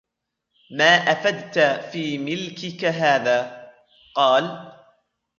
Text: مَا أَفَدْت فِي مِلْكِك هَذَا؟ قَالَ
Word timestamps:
مَا 0.71 0.95
أَفَدْت 1.11 1.59
فِي 1.91 2.17
مِلْكِك 2.17 2.85
هَذَا؟ 2.85 3.71
قَالَ 4.15 4.71